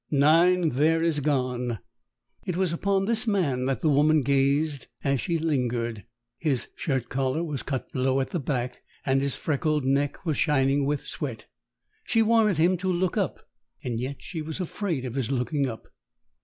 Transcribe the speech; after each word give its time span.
Nine 0.09 0.69
there 0.69 1.03
is 1.03 1.19
gone..." 1.19 1.77
It 2.47 2.57
was 2.57 2.73
upon 2.73 3.05
this 3.05 3.27
man 3.27 3.65
that 3.65 3.81
the 3.81 3.89
woman 3.89 4.21
gazed 4.23 4.87
as 5.03 5.21
she 5.21 5.37
lingered. 5.37 6.05
His 6.39 6.69
shirt 6.75 7.07
collar 7.07 7.43
was 7.43 7.61
cut 7.61 7.87
low 7.93 8.19
at 8.19 8.31
the 8.31 8.39
back, 8.39 8.81
and 9.05 9.21
his 9.21 9.35
freckled 9.35 9.85
neck 9.85 10.25
was 10.25 10.37
shining 10.39 10.87
with 10.87 11.05
sweat. 11.05 11.45
She 12.03 12.23
wanted 12.23 12.57
him 12.57 12.77
to 12.77 12.91
look 12.91 13.15
up, 13.15 13.47
and 13.83 13.99
yet 13.99 14.23
she 14.23 14.41
was 14.41 14.59
afraid 14.59 15.05
of 15.05 15.13
his 15.13 15.29
looking 15.31 15.69
up. 15.69 15.85